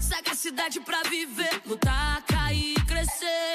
Sagacidade 0.00 0.80
pra 0.80 1.02
viver, 1.04 1.62
lutar, 1.66 2.22
cair, 2.24 2.74
crescer. 2.86 3.54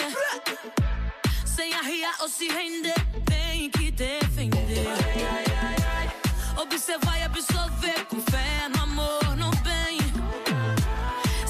Sem 1.46 1.74
arriar 1.74 2.16
ou 2.22 2.28
se 2.28 2.48
render, 2.48 2.96
tem 3.26 3.70
que 3.70 3.92
defender. 3.92 4.88
Observar 6.58 7.20
e 7.20 7.24
absorver, 7.24 8.06
com 8.06 8.20
fé 8.22 8.68
no 8.76 8.84
amor, 8.84 9.38
no 9.38 9.52
bem. 9.62 10.00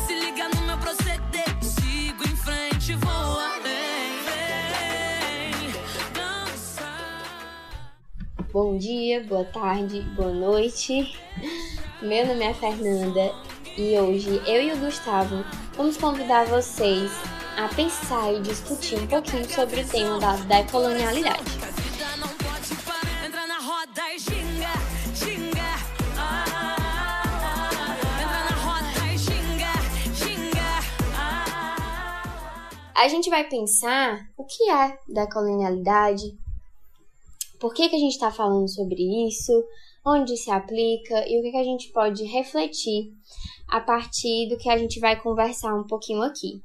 Se 0.06 0.14
liga 0.14 0.50
no 0.50 0.62
meu 0.64 0.78
proceder, 0.78 1.64
sigo 1.64 2.28
em 2.28 2.36
frente, 2.36 2.96
vou 2.96 3.40
além. 3.40 4.20
Bom 8.52 8.78
dia, 8.78 9.24
boa 9.24 9.46
tarde, 9.46 10.02
boa 10.16 10.34
noite. 10.34 11.18
Meu 12.02 12.26
nome 12.28 12.46
é 12.46 12.54
Fernanda 12.54 13.49
e 13.80 13.98
hoje 13.98 14.42
eu 14.46 14.62
e 14.62 14.74
o 14.74 14.78
Gustavo 14.78 15.38
vamos 15.78 15.96
convidar 15.96 16.46
vocês 16.48 17.10
a 17.56 17.74
pensar 17.74 18.34
e 18.34 18.42
discutir 18.42 19.00
um 19.00 19.08
pouquinho 19.08 19.50
sobre 19.50 19.80
o 19.80 19.88
tema 19.88 20.20
da 20.20 20.36
decolonialidade. 20.36 21.40
A. 26.18 26.46
Ah. 26.54 26.70
A 32.96 33.08
gente 33.08 33.30
vai 33.30 33.48
pensar 33.48 34.30
o 34.36 34.44
que 34.44 34.70
é 34.70 35.00
decolonialidade, 35.08 36.38
por 37.58 37.74
que, 37.74 37.88
que 37.88 37.96
a 37.96 38.00
gente 38.00 38.12
está 38.12 38.30
falando 38.30 38.68
sobre 38.68 39.02
isso, 39.26 39.54
onde 40.06 40.36
se 40.36 40.52
aplica 40.52 41.26
e 41.30 41.40
o 41.40 41.42
que, 41.42 41.52
que 41.52 41.58
a 41.58 41.64
gente 41.64 41.94
pode 41.94 42.26
refletir 42.26 43.14
a 43.70 43.80
partir 43.80 44.50
do 44.50 44.58
que 44.58 44.70
a 44.70 44.78
gente 44.78 45.00
vai 45.00 45.16
conversar 45.22 45.76
um 45.76 45.86
pouquinho 45.86 46.22
aqui, 46.22 46.62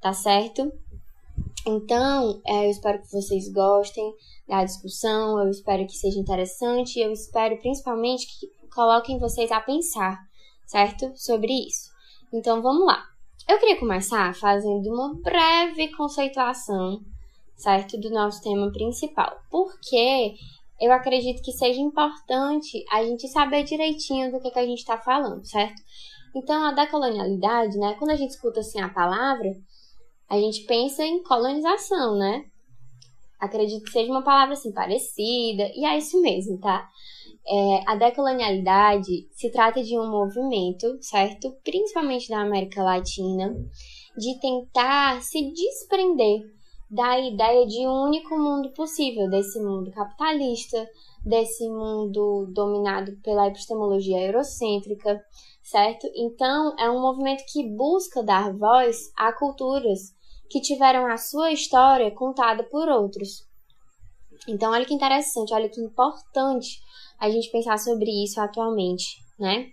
tá 0.00 0.12
certo? 0.12 0.72
Então, 1.66 2.40
é, 2.46 2.66
eu 2.66 2.70
espero 2.70 3.00
que 3.00 3.10
vocês 3.10 3.52
gostem 3.52 4.14
da 4.48 4.64
discussão, 4.64 5.38
eu 5.42 5.50
espero 5.50 5.86
que 5.86 5.96
seja 5.96 6.18
interessante, 6.18 6.98
eu 6.98 7.12
espero 7.12 7.58
principalmente 7.58 8.26
que 8.26 8.46
coloquem 8.74 9.18
vocês 9.18 9.52
a 9.52 9.60
pensar, 9.60 10.18
certo? 10.66 11.12
Sobre 11.14 11.52
isso. 11.52 11.90
Então, 12.32 12.62
vamos 12.62 12.86
lá. 12.86 13.04
Eu 13.48 13.58
queria 13.58 13.78
começar 13.78 14.34
fazendo 14.34 14.88
uma 14.92 15.14
breve 15.14 15.88
conceituação, 15.88 17.02
certo? 17.56 17.98
Do 17.98 18.10
nosso 18.10 18.42
tema 18.42 18.70
principal. 18.70 19.38
Porque 19.50 20.34
eu 20.80 20.92
acredito 20.92 21.42
que 21.42 21.52
seja 21.52 21.80
importante 21.80 22.84
a 22.90 23.02
gente 23.02 23.26
saber 23.28 23.64
direitinho 23.64 24.30
do 24.30 24.40
que, 24.40 24.50
que 24.50 24.58
a 24.58 24.66
gente 24.66 24.78
está 24.78 24.98
falando, 24.98 25.44
certo? 25.44 25.82
Então, 26.34 26.64
a 26.64 26.72
decolonialidade, 26.72 27.76
né? 27.78 27.94
Quando 27.98 28.10
a 28.10 28.16
gente 28.16 28.30
escuta 28.30 28.60
assim 28.60 28.80
a 28.80 28.88
palavra, 28.88 29.50
a 30.28 30.38
gente 30.38 30.64
pensa 30.64 31.04
em 31.04 31.22
colonização, 31.22 32.16
né? 32.16 32.44
Acredito 33.40 33.84
que 33.84 33.92
seja 33.92 34.10
uma 34.10 34.22
palavra 34.22 34.54
assim 34.54 34.72
parecida, 34.72 35.70
e 35.74 35.84
é 35.84 35.96
isso 35.96 36.20
mesmo, 36.20 36.58
tá? 36.58 36.88
É, 37.46 37.82
a 37.86 37.94
decolonialidade 37.94 39.28
se 39.32 39.50
trata 39.50 39.82
de 39.82 39.98
um 39.98 40.10
movimento, 40.10 40.98
certo? 41.00 41.56
Principalmente 41.64 42.28
da 42.28 42.40
América 42.40 42.82
Latina, 42.82 43.54
de 44.16 44.38
tentar 44.40 45.22
se 45.22 45.52
desprender 45.52 46.42
da 46.90 47.18
ideia 47.20 47.66
de 47.66 47.86
um 47.86 48.04
único 48.04 48.36
mundo 48.36 48.70
possível, 48.72 49.28
desse 49.28 49.60
mundo 49.60 49.90
capitalista, 49.90 50.86
desse 51.24 51.68
mundo 51.68 52.50
dominado 52.52 53.12
pela 53.22 53.46
epistemologia 53.46 54.20
eurocêntrica, 54.26 55.22
certo? 55.70 56.08
Então, 56.14 56.74
é 56.78 56.90
um 56.90 57.00
movimento 57.00 57.44
que 57.52 57.68
busca 57.68 58.22
dar 58.22 58.52
voz 58.56 58.96
a 59.16 59.32
culturas 59.32 60.14
que 60.48 60.60
tiveram 60.60 61.06
a 61.06 61.16
sua 61.18 61.52
história 61.52 62.10
contada 62.10 62.64
por 62.64 62.88
outros. 62.88 63.46
Então, 64.48 64.72
olha 64.72 64.86
que 64.86 64.94
interessante, 64.94 65.52
olha 65.52 65.68
que 65.68 65.80
importante 65.80 66.80
a 67.20 67.28
gente 67.28 67.50
pensar 67.50 67.78
sobre 67.78 68.10
isso 68.24 68.40
atualmente, 68.40 69.18
né? 69.38 69.66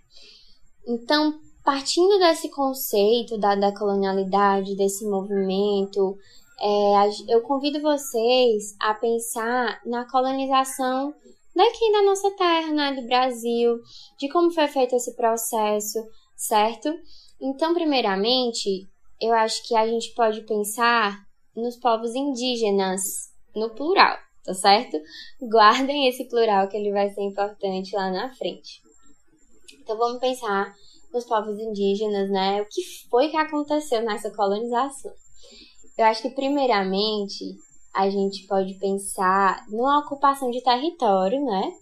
Então, 0.86 1.40
partindo 1.64 2.18
desse 2.18 2.50
conceito 2.50 3.38
da, 3.38 3.54
da 3.54 3.74
colonialidade, 3.74 4.76
desse 4.76 5.08
movimento, 5.08 6.16
é, 6.60 7.34
eu 7.34 7.40
convido 7.42 7.80
vocês 7.80 8.76
a 8.80 8.92
pensar 8.92 9.80
na 9.86 10.08
colonização 10.10 11.14
daqui 11.56 11.90
da 11.90 12.02
nossa 12.02 12.30
terra, 12.36 12.70
né, 12.70 12.92
do 12.92 13.06
Brasil, 13.06 13.80
de 14.18 14.28
como 14.28 14.52
foi 14.52 14.68
feito 14.68 14.94
esse 14.94 15.16
processo, 15.16 15.98
certo? 16.36 16.92
Então, 17.40 17.72
primeiramente, 17.72 18.86
eu 19.20 19.32
acho 19.32 19.66
que 19.66 19.74
a 19.74 19.86
gente 19.86 20.14
pode 20.14 20.42
pensar 20.42 21.18
nos 21.56 21.76
povos 21.76 22.14
indígenas, 22.14 23.02
no 23.54 23.70
plural, 23.70 24.18
tá 24.44 24.52
certo? 24.52 24.98
Guardem 25.40 26.06
esse 26.08 26.28
plural 26.28 26.68
que 26.68 26.76
ele 26.76 26.92
vai 26.92 27.08
ser 27.08 27.22
importante 27.22 27.96
lá 27.96 28.10
na 28.10 28.34
frente. 28.34 28.82
Então, 29.80 29.96
vamos 29.96 30.20
pensar 30.20 30.74
nos 31.12 31.24
povos 31.24 31.58
indígenas, 31.58 32.30
né? 32.30 32.60
O 32.60 32.66
que 32.68 32.82
foi 33.08 33.28
que 33.28 33.36
aconteceu 33.36 34.02
nessa 34.02 34.30
colonização? 34.30 35.12
Eu 35.96 36.04
acho 36.04 36.20
que, 36.20 36.30
primeiramente, 36.30 37.56
a 37.96 38.10
gente 38.10 38.46
pode 38.46 38.74
pensar 38.74 39.64
numa 39.68 40.00
ocupação 40.00 40.50
de 40.50 40.62
território, 40.62 41.42
né? 41.44 41.72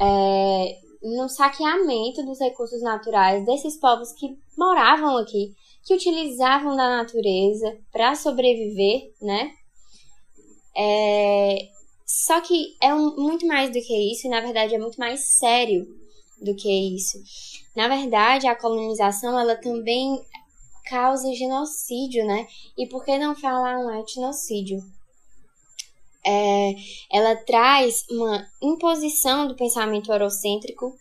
É, 0.00 0.78
no 1.02 1.28
saqueamento 1.28 2.24
dos 2.24 2.40
recursos 2.40 2.82
naturais 2.82 3.44
desses 3.46 3.76
povos 3.78 4.12
que 4.12 4.36
moravam 4.58 5.16
aqui, 5.18 5.54
que 5.84 5.94
utilizavam 5.94 6.76
da 6.76 6.96
natureza 6.96 7.78
para 7.92 8.14
sobreviver, 8.14 9.12
né? 9.22 9.50
É, 10.76 11.68
só 12.06 12.40
que 12.40 12.76
é 12.82 12.92
um- 12.92 13.16
muito 13.16 13.46
mais 13.46 13.70
do 13.70 13.80
que 13.80 14.12
isso, 14.12 14.26
e 14.26 14.30
na 14.30 14.40
verdade 14.40 14.74
é 14.74 14.78
muito 14.78 14.98
mais 14.98 15.20
sério 15.38 15.86
do 16.42 16.54
que 16.56 16.68
isso. 16.96 17.18
Na 17.76 17.86
verdade, 17.86 18.46
a 18.46 18.56
colonização 18.56 19.38
ela 19.38 19.56
também 19.56 20.18
causa 20.88 21.32
genocídio, 21.34 22.26
né? 22.26 22.46
E 22.76 22.86
por 22.86 23.04
que 23.04 23.16
não 23.18 23.34
falar 23.34 23.78
um 23.78 24.00
etnocídio? 24.00 24.78
É, 26.26 26.74
ela 27.12 27.36
traz 27.36 28.04
uma 28.10 28.46
imposição 28.62 29.46
do 29.46 29.54
pensamento 29.54 30.10
eurocêntrico, 30.10 30.94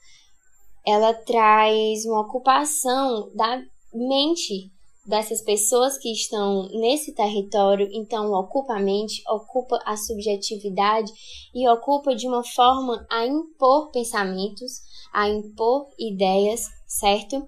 ela 0.86 1.14
traz 1.14 2.06
uma 2.06 2.22
ocupação 2.22 3.32
da 3.34 3.62
mente 3.94 4.72
dessas 5.06 5.42
pessoas 5.42 5.98
que 5.98 6.12
estão 6.12 6.70
nesse 6.70 7.14
território, 7.14 7.90
então 7.92 8.32
ocupa 8.32 8.76
a 8.76 8.80
mente, 8.80 9.22
ocupa 9.28 9.80
a 9.86 9.98
subjetividade 9.98 11.12
e 11.54 11.68
ocupa 11.68 12.16
de 12.16 12.28
uma 12.28 12.44
forma 12.44 13.06
a 13.10 13.26
impor 13.26 13.92
pensamentos, 13.92 14.82
a 15.14 15.28
impor 15.30 15.88
ideias, 16.00 16.68
certo? 16.88 17.46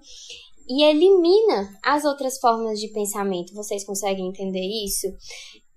E 0.68 0.82
elimina 0.84 1.78
as 1.82 2.04
outras 2.04 2.38
formas 2.38 2.78
de 2.78 2.88
pensamento. 2.88 3.54
Vocês 3.54 3.84
conseguem 3.84 4.28
entender 4.28 4.66
isso? 4.84 5.06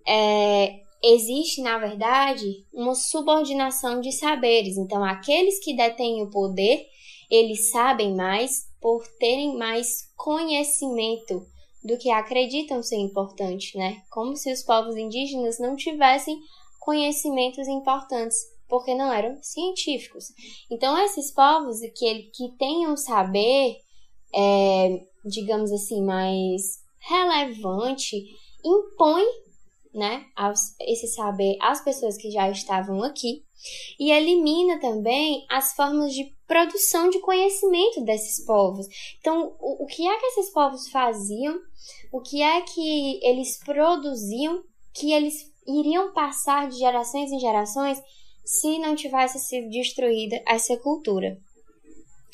É, 0.06 0.82
existe, 1.04 1.62
na 1.62 1.78
verdade, 1.78 2.66
uma 2.74 2.94
subordinação 2.96 4.02
de 4.02 4.12
saberes. 4.12 4.78
Então, 4.78 5.04
aqueles 5.04 5.64
que 5.64 5.76
detêm 5.76 6.22
o 6.22 6.30
poder, 6.30 6.86
eles 7.30 7.72
sabem 7.72 8.16
mais 8.16 8.68
por 8.82 9.06
terem 9.20 9.58
mais 9.58 10.12
conhecimento 10.16 11.46
do 11.84 11.98
que 11.98 12.10
acreditam 12.12 12.84
ser 12.84 12.98
importante, 12.98 13.78
né? 13.78 14.02
Como 14.10 14.36
se 14.36 14.52
os 14.52 14.64
povos 14.64 14.96
indígenas 14.96 15.60
não 15.60 15.76
tivessem 15.76 16.38
conhecimentos 16.80 17.68
importantes, 17.68 18.38
porque 18.68 18.94
não 18.94 19.12
eram 19.12 19.38
científicos. 19.42 20.26
Então, 20.70 20.98
esses 20.98 21.32
povos 21.32 21.80
que, 21.96 22.24
que 22.34 22.50
têm 22.58 22.88
um 22.88 22.98
saber, 22.98 23.78
é, 24.34 25.02
digamos 25.26 25.72
assim, 25.72 26.04
mais 26.04 26.80
relevante, 27.00 28.18
impõem 28.64 29.26
né, 29.94 30.26
esse 30.82 31.08
saber 31.08 31.58
às 31.62 31.84
pessoas 31.84 32.18
que 32.18 32.30
já 32.32 32.50
estavam 32.50 33.04
aqui 33.04 33.44
e 34.00 34.12
elimina 34.12 34.80
também 34.80 35.46
as 35.50 35.74
formas 35.74 36.14
de 36.14 36.34
produção 36.48 37.10
de 37.10 37.20
conhecimento 37.20 38.02
desses 38.02 38.46
povos. 38.46 38.88
Então, 39.20 39.56
o, 39.60 39.84
o 39.84 39.86
que 39.86 40.08
é 40.08 40.18
que 40.18 40.26
esses 40.28 40.50
povos 40.52 40.90
faziam? 40.90 41.60
O 42.12 42.22
que 42.22 42.42
é 42.42 42.62
que 42.62 43.20
eles 43.24 43.58
produziam 43.64 44.64
que 44.94 45.12
eles 45.12 45.52
iriam 45.68 46.14
passar 46.14 46.70
de 46.70 46.78
gerações 46.78 47.32
em 47.32 47.40
gerações 47.40 48.02
se 48.44 48.80
não 48.80 48.96
tivesse 48.96 49.40
sido 49.40 49.70
destruída 49.70 50.42
essa 50.48 50.78
cultura? 50.78 51.38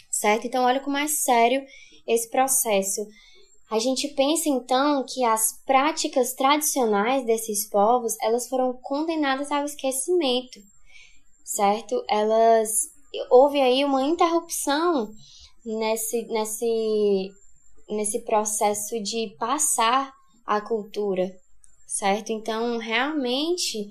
Certo? 0.09 0.47
Então, 0.47 0.63
olha 0.63 0.79
como 0.79 0.97
é 0.97 1.07
sério 1.07 1.65
esse 2.07 2.29
processo. 2.29 3.05
A 3.69 3.79
gente 3.79 4.07
pensa 4.09 4.47
então 4.47 5.03
que 5.03 5.23
as 5.23 5.59
práticas 5.65 6.33
tradicionais 6.33 7.25
desses 7.25 7.67
povos, 7.67 8.15
elas 8.21 8.47
foram 8.47 8.73
condenadas 8.73 9.51
ao 9.51 9.65
esquecimento, 9.65 10.59
certo? 11.43 12.03
Elas 12.07 12.89
houve 13.29 13.59
aí 13.59 13.83
uma 13.83 14.03
interrupção 14.03 15.11
nesse, 15.65 16.23
nesse, 16.25 17.31
nesse 17.89 18.19
processo 18.19 19.01
de 19.01 19.35
passar 19.39 20.13
a 20.45 20.61
cultura, 20.61 21.35
certo? 21.87 22.31
Então, 22.31 22.77
realmente 22.77 23.89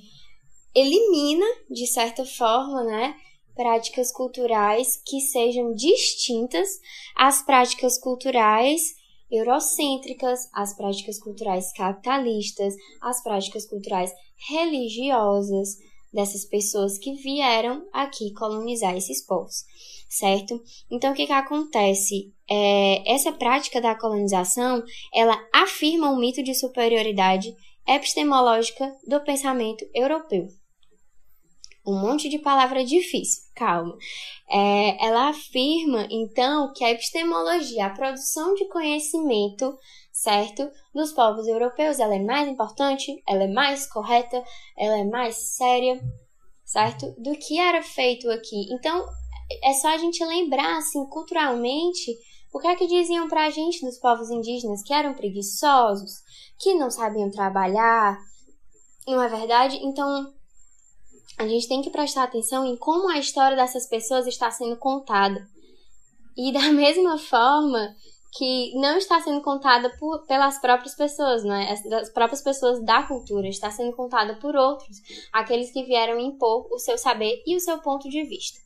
elimina, 0.72 1.46
de 1.68 1.86
certa 1.86 2.24
forma, 2.24 2.84
né, 2.84 3.16
práticas 3.56 4.12
culturais 4.12 5.00
que 5.04 5.20
sejam 5.20 5.72
distintas 5.74 6.68
às 7.16 7.42
práticas 7.42 7.98
culturais 7.98 8.94
eurocêntricas, 9.36 10.48
às 10.52 10.74
práticas 10.76 11.18
culturais 11.18 11.72
capitalistas, 11.72 12.74
às 13.00 13.22
práticas 13.22 13.66
culturais 13.66 14.12
religiosas 14.48 15.76
dessas 16.12 16.44
pessoas 16.44 16.96
que 16.96 17.14
vieram 17.14 17.86
aqui 17.92 18.32
colonizar 18.34 18.96
esses 18.96 19.24
povos, 19.26 19.64
certo? 20.08 20.62
Então, 20.90 21.12
o 21.12 21.14
que, 21.14 21.26
que 21.26 21.32
acontece? 21.32 22.32
É, 22.48 23.12
essa 23.12 23.32
prática 23.32 23.80
da 23.80 23.98
colonização, 23.98 24.82
ela 25.12 25.36
afirma 25.52 26.10
um 26.10 26.18
mito 26.18 26.42
de 26.42 26.54
superioridade 26.54 27.54
epistemológica 27.86 28.96
do 29.06 29.20
pensamento 29.20 29.84
europeu 29.94 30.48
um 31.86 32.00
monte 32.00 32.28
de 32.28 32.38
palavra 32.38 32.84
difícil, 32.84 33.42
calma. 33.54 33.96
É, 34.48 35.04
ela 35.04 35.28
afirma, 35.28 36.06
então, 36.10 36.72
que 36.72 36.84
a 36.84 36.90
epistemologia, 36.90 37.86
a 37.86 37.90
produção 37.90 38.54
de 38.54 38.66
conhecimento, 38.68 39.76
certo, 40.10 40.70
dos 40.94 41.12
povos 41.12 41.46
europeus, 41.46 41.98
ela 41.98 42.14
é 42.14 42.22
mais 42.22 42.48
importante, 42.48 43.22
ela 43.28 43.44
é 43.44 43.48
mais 43.48 43.86
correta, 43.86 44.42
ela 44.76 44.98
é 44.98 45.04
mais 45.04 45.36
séria, 45.56 46.00
certo, 46.64 47.14
do 47.18 47.36
que 47.36 47.58
era 47.58 47.82
feito 47.82 48.30
aqui. 48.30 48.72
Então, 48.72 49.06
é 49.62 49.72
só 49.74 49.88
a 49.88 49.98
gente 49.98 50.24
lembrar, 50.24 50.78
assim, 50.78 51.04
culturalmente, 51.06 52.16
o 52.52 52.58
que 52.58 52.68
é 52.68 52.76
que 52.76 52.86
diziam 52.86 53.28
pra 53.28 53.50
gente 53.50 53.84
dos 53.84 53.98
povos 53.98 54.30
indígenas 54.30 54.82
que 54.82 54.94
eram 54.94 55.12
preguiçosos, 55.12 56.12
que 56.58 56.72
não 56.74 56.88
sabiam 56.88 57.30
trabalhar, 57.30 58.16
não 59.06 59.20
é 59.20 59.28
verdade? 59.28 59.76
Então, 59.82 60.32
a 61.38 61.46
gente 61.46 61.68
tem 61.68 61.82
que 61.82 61.90
prestar 61.90 62.24
atenção 62.24 62.64
em 62.64 62.76
como 62.76 63.08
a 63.08 63.18
história 63.18 63.56
dessas 63.56 63.86
pessoas 63.86 64.26
está 64.26 64.50
sendo 64.50 64.76
contada. 64.76 65.46
E 66.36 66.52
da 66.52 66.70
mesma 66.72 67.18
forma 67.18 67.94
que 68.36 68.72
não 68.74 68.98
está 68.98 69.20
sendo 69.20 69.40
contada 69.40 69.90
por, 69.96 70.26
pelas 70.26 70.60
próprias 70.60 70.94
pessoas, 70.94 71.44
né? 71.44 71.70
As 71.92 72.10
próprias 72.10 72.42
pessoas 72.42 72.84
da 72.84 73.04
cultura, 73.04 73.46
está 73.46 73.70
sendo 73.70 73.94
contada 73.94 74.34
por 74.36 74.56
outros, 74.56 74.96
aqueles 75.32 75.70
que 75.72 75.84
vieram 75.84 76.18
impor 76.18 76.66
o 76.72 76.78
seu 76.78 76.98
saber 76.98 77.42
e 77.46 77.54
o 77.54 77.60
seu 77.60 77.78
ponto 77.78 78.08
de 78.08 78.24
vista. 78.24 78.58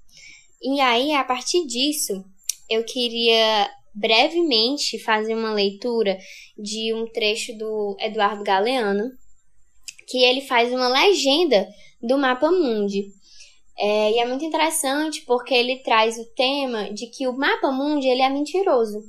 E 0.62 0.80
aí, 0.80 1.12
a 1.12 1.22
partir 1.22 1.66
disso, 1.66 2.24
eu 2.68 2.82
queria 2.84 3.70
brevemente 3.94 4.98
fazer 4.98 5.34
uma 5.34 5.52
leitura 5.52 6.16
de 6.56 6.94
um 6.94 7.06
trecho 7.06 7.56
do 7.58 7.96
Eduardo 8.00 8.42
Galeano, 8.42 9.10
que 10.08 10.25
ele 10.25 10.40
faz 10.40 10.72
uma 10.72 10.88
legenda 10.88 11.69
do 12.02 12.16
Mapa 12.16 12.50
Mundi. 12.50 13.12
É, 13.78 14.12
e 14.12 14.19
é 14.19 14.26
muito 14.26 14.44
interessante 14.44 15.22
porque 15.22 15.55
ele 15.55 15.76
traz 15.78 16.19
o 16.19 16.25
tema 16.34 16.93
de 16.93 17.06
que 17.06 17.28
o 17.28 17.37
Mapa 17.37 17.70
Mundi 17.70 18.08
ele 18.08 18.22
é 18.22 18.28
mentiroso. 18.28 19.05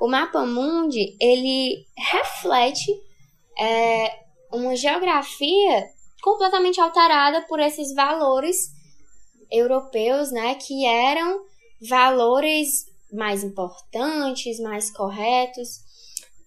O 0.00 0.08
Mapa 0.08 0.46
Mundi 0.46 1.14
ele 1.20 1.84
reflete 1.96 2.90
é, 3.58 4.18
uma 4.52 4.74
geografia 4.76 5.88
completamente 6.22 6.80
alterada 6.80 7.42
por 7.42 7.60
esses 7.60 7.94
valores 7.94 8.72
europeus, 9.50 10.32
né, 10.32 10.54
que 10.54 10.86
eram 10.86 11.42
valores 11.86 12.86
mais 13.12 13.44
importantes, 13.44 14.58
mais 14.58 14.90
corretos 14.90 15.80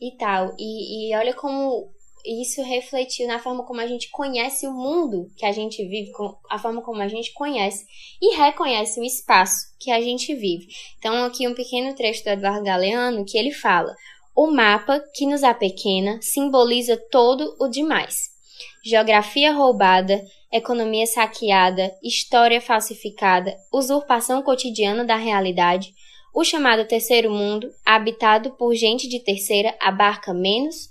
e 0.02 0.12
tal. 0.18 0.56
E, 0.58 1.12
e 1.12 1.16
olha 1.16 1.34
como 1.34 1.92
isso 2.28 2.62
refletiu 2.62 3.26
na 3.28 3.40
forma 3.40 3.64
como 3.64 3.80
a 3.80 3.88
gente 3.88 4.10
conhece 4.10 4.68
o 4.68 4.74
mundo 4.74 5.32
que 5.38 5.46
a 5.46 5.52
gente 5.52 5.84
vive, 5.88 6.12
a 6.50 6.60
forma 6.60 6.82
como 6.82 7.02
a 7.02 7.08
gente 7.08 7.34
conhece 7.34 7.86
e 8.22 8.36
reconhece 8.36 9.00
o 9.00 9.04
espaço 9.04 9.56
que 9.80 9.90
a 9.90 10.02
gente 10.02 10.36
vive. 10.36 10.68
Então, 11.00 11.24
aqui 11.24 11.48
um 11.48 11.56
pequeno 11.56 11.96
trecho 11.96 12.24
do 12.24 12.30
Eduardo 12.30 12.64
Galeano 12.64 13.24
que 13.26 13.38
ele 13.38 13.52
fala: 13.52 13.96
O 14.36 14.48
mapa 14.48 15.02
que 15.16 15.26
nos 15.26 15.44
apequena 15.44 16.20
simboliza 16.22 16.98
todo 17.10 17.56
o 17.60 17.70
demais. 17.70 18.36
Geografia 18.84 19.54
roubada, 19.54 20.22
economia 20.52 21.06
saqueada, 21.06 21.92
história 22.04 22.60
falsificada, 22.60 23.56
usurpação 23.72 24.42
cotidiana 24.42 25.06
da 25.06 25.16
realidade. 25.16 25.94
O 26.34 26.44
chamado 26.44 26.86
terceiro 26.86 27.32
mundo, 27.32 27.70
habitado 27.86 28.52
por 28.52 28.76
gente 28.76 29.08
de 29.08 29.20
terceira, 29.20 29.76
abarca 29.80 30.34
menos 30.34 30.90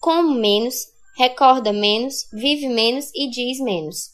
come 0.00 0.40
menos, 0.40 0.74
recorda 1.16 1.72
menos, 1.72 2.26
vive 2.32 2.68
menos 2.68 3.10
e 3.14 3.30
diz 3.30 3.60
menos. 3.60 4.10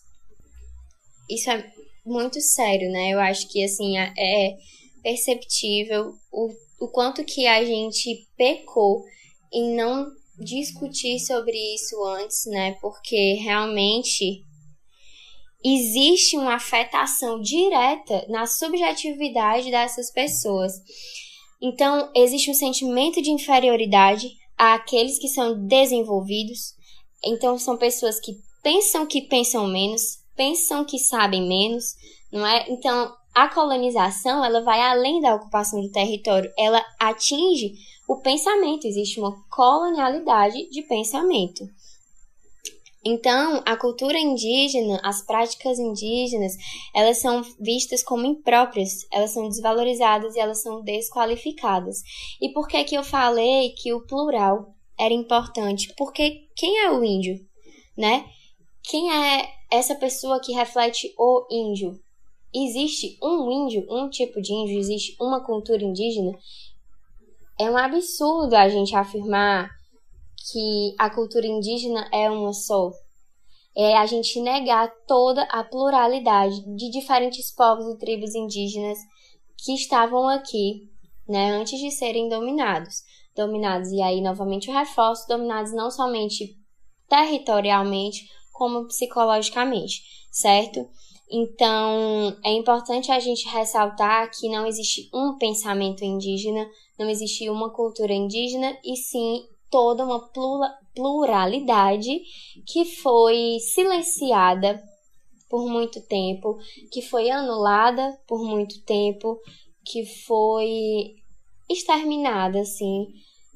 Isso 1.31 1.51
é 1.51 1.73
muito 2.05 2.41
sério, 2.41 2.91
né? 2.91 3.11
Eu 3.11 3.21
acho 3.21 3.49
que 3.49 3.65
assim 3.65 3.97
é, 3.99 4.57
perceptível 5.03 6.13
o, 6.33 6.51
o 6.81 6.89
quanto 6.89 7.25
que 7.25 7.47
a 7.47 7.65
gente 7.65 8.27
pecou 8.37 9.03
em 9.53 9.75
não 9.75 10.07
discutir 10.39 11.19
sobre 11.21 11.57
isso 11.75 12.03
antes, 12.05 12.45
né? 12.47 12.77
Porque 12.81 13.35
realmente 13.35 14.45
existe 15.65 16.37
uma 16.37 16.55
afetação 16.55 17.41
direta 17.41 18.27
na 18.29 18.47
subjetividade 18.47 19.71
dessas 19.71 20.13
pessoas. 20.13 20.73
Então, 21.61 22.11
existe 22.15 22.51
um 22.51 22.55
sentimento 22.55 23.23
de 23.23 23.31
inferioridade, 23.31 24.29
àqueles 24.57 25.19
que 25.19 25.29
são 25.29 25.67
desenvolvidos. 25.67 26.75
Então, 27.25 27.59
são 27.59 27.77
pessoas 27.77 28.21
que 28.21 28.37
pensam 28.63 29.07
que 29.07 29.23
pensam 29.23 29.67
menos, 29.67 30.19
pensam 30.35 30.85
que 30.85 30.99
sabem 30.99 31.47
menos, 31.49 31.95
não 32.33 32.47
é? 32.47 32.67
Então, 32.71 33.13
a 33.35 33.49
colonização, 33.49 34.45
ela 34.45 34.63
vai 34.63 34.81
além 34.81 35.21
da 35.21 35.35
ocupação 35.35 35.81
do 35.81 35.91
território, 35.91 36.51
ela 36.57 36.83
atinge 36.99 37.75
o 38.09 38.17
pensamento, 38.17 38.87
existe 38.87 39.21
uma 39.21 39.37
colonialidade 39.51 40.71
de 40.71 40.83
pensamento. 40.83 41.65
Então, 43.09 43.63
a 43.65 43.77
cultura 43.77 44.19
indígena, 44.19 45.01
as 45.01 45.25
práticas 45.25 45.79
indígenas, 45.79 46.57
elas 46.93 47.19
são 47.19 47.41
vistas 47.61 48.03
como 48.03 48.27
impróprias, 48.27 49.07
elas 49.13 49.31
são 49.31 49.49
desvalorizadas 49.49 50.35
e 50.35 50.41
elas 50.41 50.61
são 50.61 50.83
desqualificadas. 50.83 51.99
E 52.43 52.49
por 52.53 52.67
que 52.67 52.83
que 52.83 52.97
eu 52.97 53.05
falei 53.05 53.71
que 53.79 53.95
o 53.95 54.05
plural 54.05 54.75
era 54.99 55.15
importante? 55.15 55.95
Porque 55.97 56.49
quem 56.57 56.85
é 56.85 56.91
o 56.91 57.05
índio, 57.05 57.39
né? 57.97 58.25
Quem 58.83 59.09
é 59.13 59.51
essa 59.71 59.95
pessoa 59.95 60.41
que 60.41 60.53
reflete 60.53 61.15
o 61.17 61.47
índio? 61.49 62.01
Existe 62.53 63.17
um 63.23 63.49
índio, 63.53 63.87
um 63.89 64.11
tipo 64.11 64.43
de 64.43 64.53
índio, 64.53 64.81
existe 64.81 65.15
uma 65.21 65.45
cultura 65.45 65.85
indígena? 65.85 66.37
É 67.57 67.71
um 67.71 67.77
absurdo 67.77 68.57
a 68.57 68.69
gente 68.69 68.97
afirmar 68.97 69.76
que 70.51 70.95
a 70.99 71.11
cultura 71.11 71.47
indígena 71.47 72.09
é 72.13 72.31
uma 72.31 72.53
só. 72.53 72.93
É 73.77 73.97
a 73.97 74.07
gente 74.07 74.41
negar 74.41 74.91
toda 75.07 75.43
a 75.45 75.63
pluralidade 75.65 76.63
de 76.77 76.91
diferentes 76.91 77.51
povos 77.55 77.87
e 77.95 77.99
tribos 77.99 78.35
indígenas 78.35 78.99
que 79.59 79.75
estavam 79.75 80.29
aqui, 80.29 80.89
né, 81.29 81.51
antes 81.53 81.79
de 81.79 81.91
serem 81.91 82.29
dominados. 82.29 83.03
Dominados, 83.35 83.91
e 83.91 84.01
aí 84.01 84.21
novamente 84.21 84.71
o 84.71 84.73
reforço, 84.73 85.29
dominados 85.29 85.73
não 85.73 85.91
somente 85.91 86.57
territorialmente, 87.09 88.27
como 88.53 88.87
psicologicamente, 88.87 90.03
certo? 90.31 90.89
Então, 91.31 92.37
é 92.45 92.53
importante 92.53 93.11
a 93.11 93.19
gente 93.19 93.49
ressaltar 93.49 94.31
que 94.31 94.49
não 94.49 94.65
existe 94.65 95.11
um 95.13 95.37
pensamento 95.37 96.05
indígena, 96.05 96.67
não 96.99 97.11
existe 97.11 97.51
uma 97.51 97.71
cultura 97.71 98.13
indígena, 98.13 98.77
e 98.85 98.97
sim 98.97 99.45
toda 99.71 100.05
uma 100.05 100.21
pluralidade 100.95 102.23
que 102.67 102.85
foi 102.85 103.59
silenciada 103.61 104.83
por 105.49 105.69
muito 105.69 106.01
tempo, 106.01 106.59
que 106.91 107.03
foi 107.03 107.31
anulada 107.31 108.19
por 108.27 108.45
muito 108.45 108.83
tempo, 108.85 109.39
que 109.85 110.05
foi 110.05 111.15
exterminada, 111.69 112.61
assim, 112.61 113.07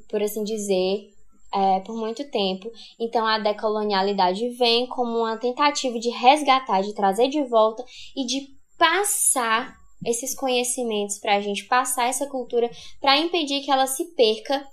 por 0.09 0.23
assim 0.23 0.45
dizer, 0.45 1.11
é, 1.53 1.81
por 1.81 1.97
muito 1.97 2.29
tempo. 2.31 2.71
Então 2.99 3.27
a 3.27 3.39
decolonialidade 3.39 4.49
vem 4.51 4.87
como 4.87 5.19
uma 5.19 5.37
tentativa 5.37 5.99
de 5.99 6.11
resgatar, 6.11 6.83
de 6.83 6.95
trazer 6.95 7.29
de 7.29 7.43
volta 7.45 7.85
e 8.17 8.25
de 8.25 8.49
passar 8.79 9.79
esses 10.05 10.35
conhecimentos 10.35 11.19
para 11.19 11.37
a 11.37 11.41
gente 11.41 11.67
passar 11.67 12.09
essa 12.09 12.27
cultura 12.27 12.71
para 13.01 13.19
impedir 13.19 13.61
que 13.61 13.71
ela 13.71 13.87
se 13.87 14.05
perca 14.15 14.67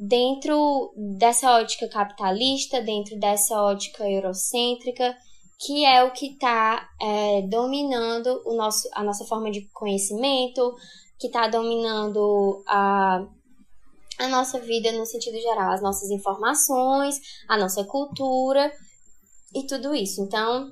dentro 0.00 0.94
dessa 1.18 1.58
ótica 1.58 1.86
capitalista, 1.86 2.80
dentro 2.80 3.20
dessa 3.20 3.62
ótica 3.62 4.08
eurocêntrica, 4.08 5.14
que 5.58 5.84
é 5.84 6.02
o 6.02 6.12
que 6.12 6.32
está 6.32 6.88
é, 6.98 7.42
dominando 7.42 8.40
o 8.46 8.56
nosso, 8.56 8.88
a 8.94 9.04
nossa 9.04 9.26
forma 9.26 9.50
de 9.50 9.68
conhecimento, 9.74 10.74
que 11.18 11.26
está 11.26 11.48
dominando 11.48 12.64
a, 12.66 13.26
a 14.18 14.28
nossa 14.28 14.58
vida 14.58 14.90
no 14.92 15.04
sentido 15.04 15.38
geral, 15.38 15.70
as 15.70 15.82
nossas 15.82 16.08
informações, 16.08 17.20
a 17.46 17.58
nossa 17.58 17.84
cultura 17.84 18.72
e 19.54 19.66
tudo 19.66 19.94
isso. 19.94 20.22
Então, 20.22 20.70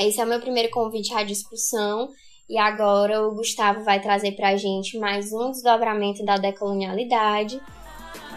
esse 0.00 0.18
é 0.18 0.24
o 0.24 0.28
meu 0.28 0.40
primeiro 0.40 0.70
convite 0.70 1.12
à 1.12 1.22
discussão. 1.22 2.08
E 2.48 2.56
agora 2.56 3.26
o 3.26 3.34
Gustavo 3.34 3.84
vai 3.84 4.00
trazer 4.00 4.32
para 4.32 4.50
a 4.50 4.56
gente 4.56 4.98
mais 4.98 5.30
um 5.30 5.50
desdobramento 5.50 6.24
da 6.24 6.38
decolonialidade 6.38 7.60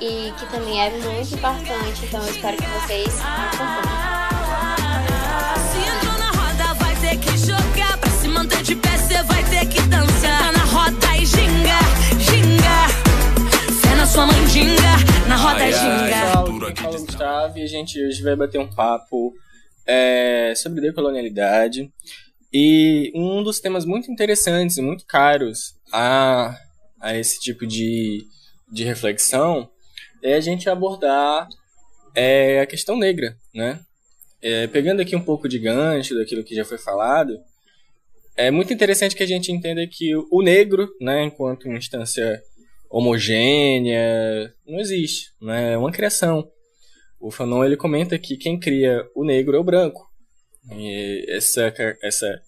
e 0.01 0.31
que 0.31 0.45
também 0.51 0.79
é 0.81 0.89
muito 0.91 1.33
importante, 1.33 2.05
então 2.05 2.21
eu 2.23 2.29
espero 2.29 2.57
que 2.57 2.63
vocês 2.63 3.19
acompanhem. 3.21 4.07
Se 5.71 5.79
entrou 5.79 6.17
na 6.19 6.31
roda, 6.31 6.73
vai 6.75 6.95
ter 6.95 7.17
que 7.19 7.37
jogar. 7.37 7.97
Pra 7.97 8.09
se 8.11 8.27
manter 8.27 8.61
de 8.63 8.75
pé, 8.75 8.97
você 8.97 9.23
vai 9.23 9.43
ter 9.45 9.67
que 9.67 9.81
dançar. 9.87 10.53
na 10.53 10.63
roda 10.65 11.17
e 11.17 11.25
ginga, 11.25 11.79
ginga. 12.19 12.87
Fé 13.81 13.95
na 13.95 14.05
sua 14.05 14.27
mãe, 14.27 14.47
ginga. 14.47 15.27
Na 15.27 15.35
roda 15.35 15.63
ai, 15.63 15.73
ginga. 15.73 16.15
Ai, 16.15 16.75
fala 16.75 16.99
Gustavo 16.99 17.57
e 17.57 17.63
a 17.63 17.67
gente 17.67 18.03
hoje 18.03 18.21
vai 18.21 18.35
bater 18.35 18.59
um 18.59 18.67
papo 18.67 19.33
é, 19.85 20.53
sobre 20.55 20.81
decolonialidade. 20.81 21.91
E 22.53 23.11
um 23.15 23.43
dos 23.43 23.59
temas 23.59 23.83
muito 23.83 24.11
interessantes 24.11 24.77
e 24.77 24.81
muito 24.81 25.05
caros 25.05 25.75
a, 25.91 26.55
a 27.01 27.17
esse 27.17 27.39
tipo 27.39 27.65
de, 27.65 28.25
de 28.71 28.83
reflexão 28.83 29.69
é 30.21 30.33
a 30.35 30.39
gente 30.39 30.69
abordar 30.69 31.47
é, 32.15 32.61
a 32.61 32.65
questão 32.65 32.97
negra, 32.97 33.35
né? 33.53 33.79
É, 34.41 34.67
pegando 34.67 35.01
aqui 35.01 35.15
um 35.15 35.23
pouco 35.23 35.47
de 35.47 35.59
gancho 35.59 36.15
daquilo 36.15 36.43
que 36.43 36.55
já 36.55 36.63
foi 36.63 36.77
falado, 36.77 37.37
é 38.35 38.51
muito 38.51 38.71
interessante 38.71 39.15
que 39.15 39.23
a 39.23 39.27
gente 39.27 39.51
entenda 39.51 39.85
que 39.87 40.15
o 40.15 40.41
negro, 40.43 40.87
né, 41.01 41.23
enquanto 41.23 41.65
uma 41.65 41.77
instância 41.77 42.41
homogênea, 42.89 44.53
não 44.65 44.79
existe, 44.79 45.31
né? 45.41 45.73
É 45.73 45.77
uma 45.77 45.91
criação. 45.91 46.47
O 47.19 47.31
Fanon 47.31 47.65
ele 47.65 47.75
comenta 47.75 48.17
que 48.17 48.37
quem 48.37 48.59
cria 48.59 49.03
o 49.15 49.25
negro 49.25 49.57
é 49.57 49.59
o 49.59 49.63
branco. 49.63 50.07
E 50.71 51.25
essa 51.29 51.73
essa 52.01 52.41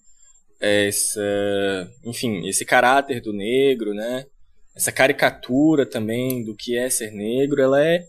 essa, 0.60 1.90
enfim, 2.04 2.46
esse 2.46 2.64
caráter 2.64 3.20
do 3.20 3.32
negro, 3.32 3.94
né? 3.94 4.26
Essa 4.74 4.92
caricatura 4.92 5.84
também 5.84 6.44
do 6.44 6.54
que 6.54 6.76
é 6.76 6.88
ser 6.88 7.12
negro, 7.12 7.60
ela 7.60 7.84
é 7.84 8.06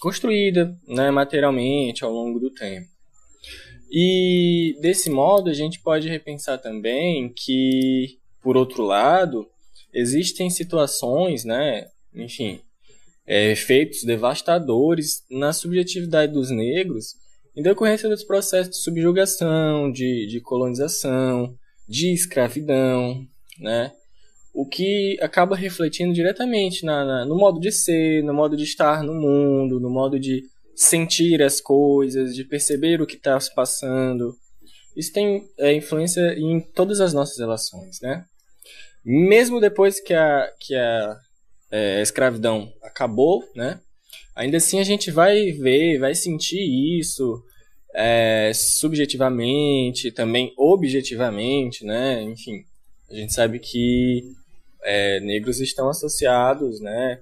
construída 0.00 0.76
né, 0.86 1.10
materialmente 1.10 2.04
ao 2.04 2.12
longo 2.12 2.38
do 2.38 2.50
tempo. 2.50 2.88
E 3.90 4.76
desse 4.80 5.08
modo 5.08 5.50
a 5.50 5.54
gente 5.54 5.80
pode 5.80 6.08
repensar 6.08 6.58
também 6.58 7.32
que, 7.32 8.18
por 8.42 8.56
outro 8.56 8.82
lado, 8.82 9.48
existem 9.92 10.50
situações, 10.50 11.44
né, 11.44 11.88
enfim, 12.14 12.60
é, 13.26 13.52
efeitos 13.52 14.04
devastadores 14.04 15.24
na 15.30 15.52
subjetividade 15.52 16.32
dos 16.32 16.50
negros 16.50 17.14
em 17.56 17.62
decorrência 17.62 18.08
dos 18.08 18.24
processos 18.24 18.76
de 18.76 18.82
subjugação, 18.82 19.90
de, 19.90 20.26
de 20.26 20.40
colonização, 20.40 21.56
de 21.88 22.12
escravidão, 22.12 23.26
né? 23.60 23.92
O 24.54 24.64
que 24.64 25.18
acaba 25.20 25.56
refletindo 25.56 26.14
diretamente 26.14 26.84
na, 26.86 27.04
na, 27.04 27.26
no 27.26 27.36
modo 27.36 27.58
de 27.58 27.72
ser, 27.72 28.22
no 28.22 28.32
modo 28.32 28.56
de 28.56 28.62
estar 28.62 29.02
no 29.02 29.12
mundo, 29.12 29.80
no 29.80 29.90
modo 29.90 30.18
de 30.18 30.44
sentir 30.76 31.42
as 31.42 31.60
coisas, 31.60 32.36
de 32.36 32.44
perceber 32.44 33.02
o 33.02 33.06
que 33.06 33.16
está 33.16 33.38
se 33.40 33.52
passando. 33.52 34.36
Isso 34.96 35.12
tem 35.12 35.44
é, 35.58 35.72
influência 35.74 36.20
em 36.38 36.60
todas 36.60 37.00
as 37.00 37.12
nossas 37.12 37.36
relações, 37.36 38.00
né? 38.00 38.24
Mesmo 39.04 39.60
depois 39.60 40.00
que 40.00 40.14
a, 40.14 40.48
que 40.60 40.76
a, 40.76 41.18
é, 41.72 42.00
escravidão 42.00 42.72
acabou, 42.80 43.42
né? 43.56 43.80
Ainda 44.36 44.58
assim 44.58 44.78
a 44.78 44.84
gente 44.84 45.10
vai 45.10 45.50
ver, 45.50 45.98
vai 45.98 46.14
sentir 46.14 46.62
isso 47.00 47.42
é, 47.92 48.52
subjetivamente, 48.54 50.12
também 50.12 50.54
objetivamente, 50.56 51.84
né? 51.84 52.22
Enfim, 52.22 52.64
a 53.10 53.14
gente 53.14 53.32
sabe 53.32 53.58
que 53.58 54.22
é, 54.84 55.18
negros 55.20 55.60
estão 55.60 55.88
associados, 55.88 56.80
né, 56.80 57.20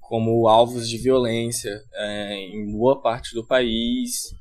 como 0.00 0.48
alvos 0.48 0.88
de 0.88 0.96
violência 0.96 1.82
é, 1.94 2.34
em 2.34 2.72
boa 2.72 3.00
parte 3.00 3.34
do 3.34 3.46
país 3.46 4.34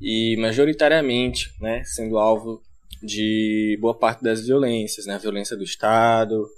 e 0.00 0.36
majoritariamente, 0.38 1.50
né, 1.60 1.82
sendo 1.84 2.18
alvo 2.18 2.62
de 3.02 3.78
boa 3.80 3.96
parte 3.96 4.22
das 4.22 4.46
violências, 4.46 5.06
né, 5.06 5.14
a 5.14 5.18
violência 5.18 5.56
do 5.56 5.62
Estado, 5.62 6.48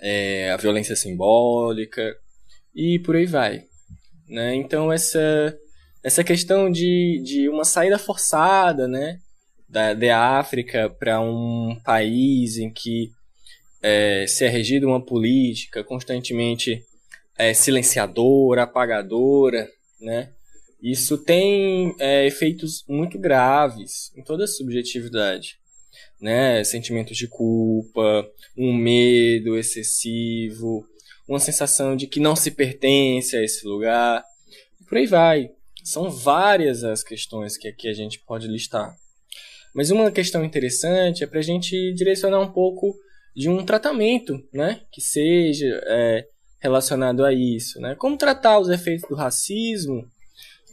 é, 0.00 0.50
a 0.50 0.56
violência 0.56 0.94
simbólica 0.94 2.14
e 2.74 2.98
por 2.98 3.16
aí 3.16 3.24
vai, 3.26 3.64
né? 4.28 4.54
Então 4.54 4.92
essa 4.92 5.58
essa 6.04 6.22
questão 6.22 6.70
de, 6.70 7.20
de 7.24 7.48
uma 7.48 7.64
saída 7.64 7.98
forçada, 7.98 8.86
né, 8.86 9.18
da, 9.68 9.92
da 9.92 10.38
África 10.38 10.88
para 10.88 11.20
um 11.20 11.76
país 11.84 12.58
em 12.58 12.70
que 12.70 13.10
é, 13.88 14.26
se 14.26 14.44
é 14.44 14.48
regido 14.48 14.88
uma 14.88 15.00
política 15.00 15.84
constantemente 15.84 16.84
é, 17.38 17.54
silenciadora, 17.54 18.64
apagadora, 18.64 19.70
né? 20.00 20.32
Isso 20.82 21.16
tem 21.16 21.94
é, 22.00 22.26
efeitos 22.26 22.84
muito 22.88 23.16
graves 23.16 24.12
em 24.16 24.24
toda 24.24 24.42
a 24.42 24.48
subjetividade, 24.48 25.58
né? 26.20 26.64
Sentimentos 26.64 27.16
de 27.16 27.28
culpa, 27.28 28.28
um 28.58 28.74
medo 28.74 29.56
excessivo, 29.56 30.84
uma 31.28 31.38
sensação 31.38 31.94
de 31.94 32.08
que 32.08 32.18
não 32.18 32.34
se 32.34 32.50
pertence 32.50 33.36
a 33.36 33.44
esse 33.44 33.64
lugar, 33.64 34.24
e 34.80 34.84
por 34.84 34.98
aí 34.98 35.06
vai. 35.06 35.50
São 35.84 36.10
várias 36.10 36.82
as 36.82 37.04
questões 37.04 37.56
que 37.56 37.68
aqui 37.68 37.86
a 37.86 37.94
gente 37.94 38.18
pode 38.26 38.48
listar. 38.48 38.96
Mas 39.72 39.92
uma 39.92 40.10
questão 40.10 40.44
interessante 40.44 41.22
é 41.22 41.26
para 41.28 41.38
a 41.38 41.42
gente 41.42 41.94
direcionar 41.94 42.40
um 42.40 42.52
pouco 42.52 42.96
de 43.36 43.50
um 43.50 43.62
tratamento, 43.62 44.42
né, 44.50 44.80
que 44.90 45.02
seja 45.02 45.78
é, 45.84 46.26
relacionado 46.58 47.22
a 47.22 47.34
isso, 47.34 47.78
né? 47.78 47.94
Como 47.94 48.16
tratar 48.16 48.58
os 48.58 48.70
efeitos 48.70 49.06
do 49.10 49.14
racismo 49.14 50.10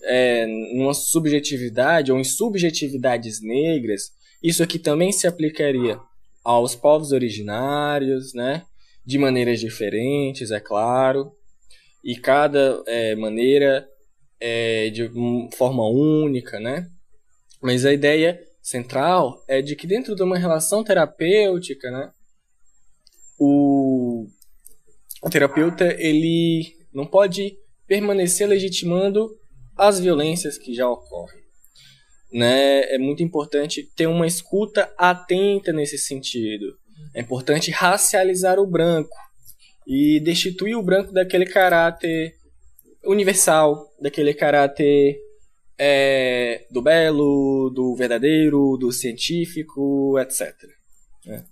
é, 0.03 0.45
numa 0.73 0.93
subjetividade 0.93 2.09
ou 2.09 2.17
em 2.17 2.23
subjetividades 2.23 3.41
negras? 3.41 4.13
Isso 4.41 4.63
aqui 4.63 4.79
também 4.79 5.11
se 5.11 5.27
aplicaria 5.27 5.99
aos 6.41 6.73
povos 6.73 7.11
originários, 7.11 8.33
né? 8.33 8.63
De 9.05 9.17
maneiras 9.17 9.59
diferentes, 9.59 10.49
é 10.49 10.61
claro, 10.61 11.33
e 12.01 12.15
cada 12.15 12.81
é, 12.87 13.13
maneira 13.13 13.85
é 14.39 14.89
de 14.89 15.11
forma 15.57 15.85
única, 15.85 16.61
né? 16.61 16.87
Mas 17.61 17.85
a 17.85 17.91
ideia 17.91 18.41
central 18.61 19.43
é 19.49 19.61
de 19.61 19.75
que 19.75 19.85
dentro 19.85 20.15
de 20.15 20.23
uma 20.23 20.37
relação 20.37 20.81
terapêutica, 20.81 21.91
né? 21.91 22.09
o, 23.43 24.27
o 25.23 25.29
terapeuta 25.29 25.95
ele 25.97 26.75
não 26.93 27.05
pode 27.05 27.57
permanecer 27.87 28.47
legitimando 28.47 29.29
as 29.77 29.99
violências 29.99 30.57
que 30.57 30.73
já 30.73 30.87
ocorrem. 30.87 31.41
Né? 32.31 32.93
É 32.93 32.97
muito 32.97 33.23
importante 33.23 33.83
ter 33.95 34.07
uma 34.07 34.27
escuta 34.27 34.93
atenta 34.97 35.71
nesse 35.71 35.97
sentido. 35.97 36.77
É 37.13 37.21
importante 37.21 37.71
racializar 37.71 38.59
o 38.59 38.67
branco 38.67 39.15
e 39.87 40.19
destituir 40.19 40.75
o 40.75 40.83
branco 40.83 41.11
daquele 41.13 41.45
caráter 41.45 42.35
universal, 43.05 43.93
daquele 44.01 44.33
caráter 44.33 45.17
é, 45.77 46.65
do 46.69 46.81
belo, 46.81 47.69
do 47.69 47.95
verdadeiro, 47.95 48.77
do 48.77 48.91
científico, 48.91 50.17
etc. 50.19 50.53
Né? 51.25 51.45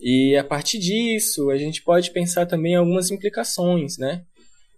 E 0.00 0.34
a 0.36 0.42
partir 0.42 0.78
disso, 0.78 1.50
a 1.50 1.58
gente 1.58 1.82
pode 1.82 2.10
pensar 2.10 2.46
também 2.46 2.74
algumas 2.74 3.10
implicações, 3.10 3.98
né? 3.98 4.24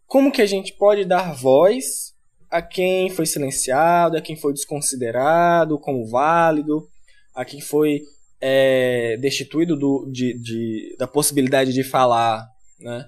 Como 0.06 0.32
que 0.32 0.42
a 0.42 0.46
gente 0.46 0.72
pode 0.72 1.04
dar 1.04 1.32
voz 1.32 2.12
a 2.50 2.60
quem 2.60 3.08
foi 3.08 3.24
silenciado, 3.24 4.16
a 4.16 4.20
quem 4.20 4.36
foi 4.36 4.52
desconsiderado 4.52 5.78
como 5.78 6.06
válido, 6.06 6.86
a 7.34 7.44
quem 7.44 7.60
foi 7.60 8.02
é, 8.40 9.16
destituído 9.18 9.76
do, 9.76 10.10
de, 10.10 10.34
de, 10.34 10.96
da 10.98 11.06
possibilidade 11.06 11.72
de 11.72 11.84
falar, 11.84 12.46
né? 12.80 13.06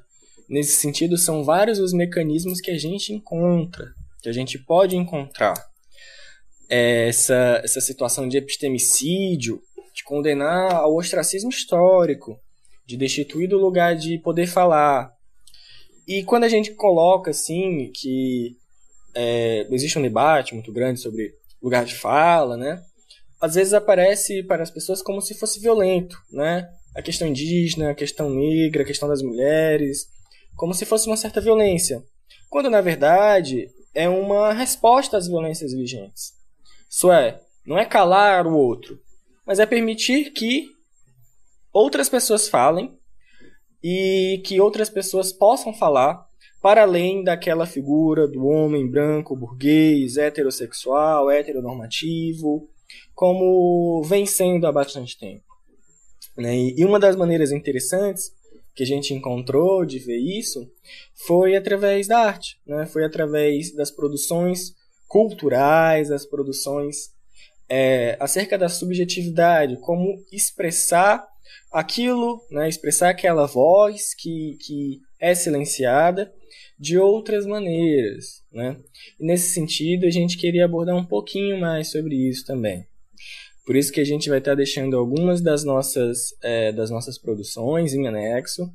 Nesse 0.49 0.77
sentido, 0.77 1.17
são 1.17 1.43
vários 1.43 1.79
os 1.79 1.93
mecanismos 1.93 2.61
que 2.61 2.71
a 2.71 2.79
gente 2.79 3.13
encontra, 3.13 3.93
que 4.23 4.29
a 4.29 4.33
gente 4.33 4.59
pode 4.59 4.97
encontrar. 4.97 5.55
É, 6.69 7.09
essa, 7.09 7.61
essa 7.65 7.81
situação 7.81 8.29
de 8.29 8.37
epistemicídio, 8.37 9.61
de 9.95 10.03
condenar 10.05 10.75
ao 10.75 10.97
ostracismo 10.97 11.51
histórico, 11.51 12.39
de 12.87 12.97
destituir 12.97 13.49
do 13.49 13.59
lugar 13.59 13.95
de 13.95 14.19
poder 14.19 14.47
falar. 14.47 15.13
E 16.07 16.23
quando 16.25 16.45
a 16.45 16.49
gente 16.49 16.73
coloca 16.73 17.31
assim 17.31 17.91
que 17.95 18.57
é, 19.15 19.67
existe 19.71 19.99
um 19.99 20.03
debate 20.03 20.55
muito 20.55 20.73
grande 20.73 21.01
sobre 21.01 21.33
lugar 21.63 21.85
de 21.85 21.95
fala, 21.95 22.57
né? 22.57 22.83
Às 23.41 23.55
vezes 23.55 23.73
aparece 23.73 24.43
para 24.43 24.63
as 24.63 24.71
pessoas 24.71 25.01
como 25.01 25.21
se 25.21 25.35
fosse 25.35 25.61
violento, 25.61 26.17
né? 26.33 26.69
a 26.95 27.03
questão 27.03 27.27
indígena, 27.27 27.91
a 27.91 27.95
questão 27.95 28.31
negra, 28.31 28.83
a 28.83 28.87
questão 28.87 29.09
das 29.09 29.21
mulheres, 29.21 30.07
como 30.55 30.73
se 30.73 30.87
fosse 30.87 31.09
uma 31.09 31.17
certa 31.17 31.41
violência, 31.41 32.03
quando 32.49 32.71
na 32.71 32.81
verdade 32.81 33.69
é 33.95 34.09
uma 34.09 34.53
resposta 34.53 35.17
às 35.17 35.27
violências 35.27 35.73
vigentes. 35.73 36.33
Isso 36.89 37.11
é, 37.11 37.41
não 37.67 37.79
é 37.79 37.85
calar 37.85 38.47
o 38.47 38.57
outro, 38.57 38.99
mas 39.47 39.59
é 39.59 39.67
permitir 39.67 40.31
que 40.33 40.69
outras 41.73 42.09
pessoas 42.09 42.49
falem 42.49 42.97
e 43.83 44.41
que 44.45 44.61
outras 44.61 44.89
pessoas 44.89 45.33
possam 45.33 45.75
falar 45.75 46.27
para 46.63 46.83
além 46.83 47.23
daquela 47.23 47.67
figura 47.67 48.27
do 48.27 48.47
homem 48.47 48.89
branco, 48.89 49.37
burguês, 49.37 50.17
heterossexual, 50.17 51.31
heteronormativo, 51.31 52.71
como 53.15 54.03
vem 54.03 54.25
sendo 54.25 54.67
há 54.67 54.73
bastante 54.73 55.19
tempo. 55.19 55.45
Né? 56.35 56.57
E 56.57 56.85
uma 56.85 56.99
das 56.99 57.17
maneiras 57.17 57.53
interessantes 57.53 58.33
que 58.75 58.83
a 58.83 58.87
gente 58.87 59.13
encontrou 59.13 59.85
de 59.85 59.99
ver 59.99 60.17
isso 60.17 60.67
foi 61.15 61.55
através 61.55 62.09
da 62.09 62.19
arte, 62.19 62.59
né? 62.67 62.87
foi 62.87 63.05
através 63.05 63.75
das 63.75 63.91
produções 63.91 64.75
culturais, 65.07 66.09
das 66.09 66.25
produções 66.25 67.14
é, 67.77 68.17
acerca 68.21 68.57
da 68.57 68.69
subjetividade, 68.69 69.79
como 69.79 70.25
expressar 70.31 71.27
aquilo, 71.73 72.41
né? 72.49 72.69
expressar 72.69 73.09
aquela 73.09 73.47
voz 73.47 74.15
que, 74.15 74.57
que 74.61 75.01
é 75.21 75.35
silenciada 75.35 76.33
de 76.79 76.97
outras 76.97 77.45
maneiras. 77.45 78.45
Né? 78.53 78.77
E 79.19 79.27
nesse 79.27 79.53
sentido, 79.53 80.07
a 80.07 80.11
gente 80.11 80.39
queria 80.39 80.67
abordar 80.67 80.95
um 80.95 81.05
pouquinho 81.05 81.59
mais 81.59 81.91
sobre 81.91 82.15
isso 82.15 82.47
também. 82.47 82.87
Por 83.67 83.75
isso 83.75 83.91
que 83.91 84.01
a 84.01 84.05
gente 84.05 84.29
vai 84.29 84.39
estar 84.39 84.55
deixando 84.55 84.97
algumas 84.97 85.41
das 85.41 85.65
nossas, 85.65 86.33
é, 86.45 86.71
das 86.71 86.91
nossas 86.91 87.19
produções 87.19 87.93
em 87.93 88.07
anexo. 88.07 88.71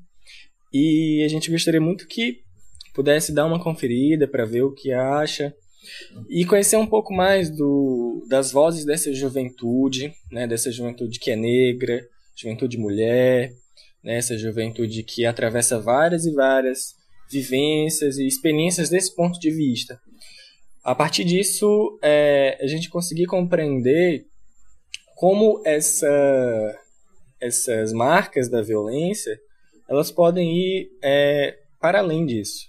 E 0.73 1.23
a 1.23 1.29
gente 1.29 1.49
gostaria 1.49 1.79
muito 1.79 2.05
que 2.05 2.41
pudesse 2.93 3.31
dar 3.31 3.45
uma 3.45 3.63
conferida 3.63 4.27
para 4.27 4.43
ver 4.43 4.63
o 4.63 4.73
que 4.73 4.91
acha 4.91 5.55
e 6.29 6.45
conhecer 6.45 6.77
um 6.77 6.87
pouco 6.87 7.13
mais 7.13 7.49
do, 7.49 8.25
das 8.27 8.51
vozes 8.51 8.85
dessa 8.85 9.13
juventude, 9.13 10.13
né, 10.31 10.47
dessa 10.47 10.71
juventude 10.71 11.19
que 11.19 11.31
é 11.31 11.35
negra, 11.35 12.05
juventude 12.35 12.77
mulher, 12.77 13.53
né, 14.03 14.17
essa 14.17 14.37
juventude 14.37 15.03
que 15.03 15.25
atravessa 15.25 15.79
várias 15.79 16.25
e 16.25 16.31
várias 16.31 16.95
vivências 17.31 18.17
e 18.17 18.27
experiências 18.27 18.89
desse 18.89 19.15
ponto 19.15 19.39
de 19.39 19.51
vista. 19.51 19.99
A 20.83 20.95
partir 20.95 21.23
disso, 21.23 21.99
é, 22.01 22.57
a 22.61 22.67
gente 22.67 22.89
conseguir 22.89 23.25
compreender 23.25 24.25
como 25.15 25.61
essa, 25.65 26.79
essas 27.39 27.91
marcas 27.91 28.49
da 28.49 28.61
violência 28.61 29.37
elas 29.89 30.11
podem 30.11 30.55
ir 30.55 30.91
é, 31.03 31.57
para 31.81 31.99
além 31.99 32.25
disso. 32.25 32.68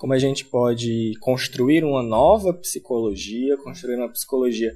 Como 0.00 0.14
a 0.14 0.18
gente 0.18 0.46
pode 0.46 1.12
construir 1.20 1.84
uma 1.84 2.02
nova 2.02 2.54
psicologia, 2.54 3.58
construir 3.58 3.96
uma 3.96 4.08
psicologia 4.08 4.72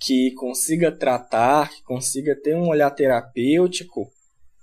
que 0.00 0.32
consiga 0.32 0.90
tratar, 0.90 1.70
que 1.70 1.84
consiga 1.84 2.34
ter 2.34 2.56
um 2.56 2.66
olhar 2.66 2.90
terapêutico 2.90 4.10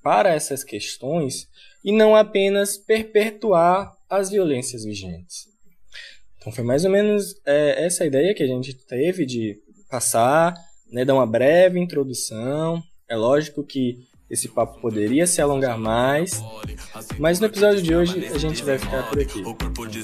para 0.03 0.33
essas 0.33 0.62
questões 0.62 1.48
e 1.86 1.93
não 1.93 2.17
apenas 2.17 2.75
perpetuar 2.75 3.95
as 4.10 4.29
violências 4.29 4.83
vigentes. 4.83 5.48
Então 6.38 6.51
foi 6.51 6.65
mais 6.65 6.83
ou 6.83 6.91
menos 6.91 7.39
é, 7.45 7.86
essa 7.86 8.05
ideia 8.05 8.36
que 8.36 8.43
a 8.43 8.48
gente 8.48 8.74
teve 8.74 9.25
de 9.25 9.57
passar 9.89 10.53
né, 10.91 11.05
dar 11.05 11.13
uma 11.13 11.25
breve 11.25 11.79
introdução. 11.79 12.83
É 13.07 13.15
lógico 13.15 13.63
que 13.63 14.05
esse 14.30 14.48
papo 14.50 14.80
poderia 14.80 15.27
se 15.27 15.42
alongar 15.42 15.77
mais, 15.77 16.44
mas 17.20 17.39
no 17.39 17.46
episódio 17.46 17.82
de 17.82 17.96
hoje 17.96 18.27
a 18.34 18.38
gente 18.38 18.63
vai 18.63 18.80
ficar 18.80 19.03
por 19.03 19.20
aqui. 19.20 19.44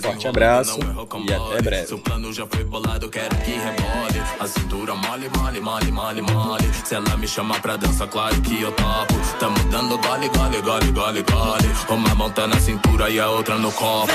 Forte 0.02 0.28
abraço 0.28 0.80
e 1.28 1.34
até 1.34 1.62
breve. 1.62 1.88
Seu 1.88 2.00
plano 2.00 2.32
já 2.32 2.46
foi 2.46 2.64
bolado, 2.64 3.10
quero 3.10 3.36
que 3.38 3.52
rebole. 3.52 4.20
A 4.40 4.48
cintura 4.48 4.96
mole, 4.96 5.30
mole, 5.36 5.60
mole, 5.92 6.22
mole. 6.22 6.74
Se 6.86 6.96
ela 6.96 7.18
me 7.18 7.28
chamar 7.28 7.62
pra 7.62 7.78
claro 8.12 8.42
que 8.42 8.62
eu 8.62 8.72
topo. 8.72 9.14
Tamo 9.40 9.58
dando 9.72 9.98
gole, 9.98 10.30
gole, 10.30 10.62
gole, 10.62 10.92
gole, 10.92 11.24
gole. 11.24 11.70
Uma 11.90 12.16
mão 12.16 12.30
tá 12.30 12.48
na 12.48 12.60
cintura 12.60 13.10
e 13.10 13.20
a 13.20 13.30
outra 13.30 13.58
no 13.58 13.72
copo. 13.72 14.14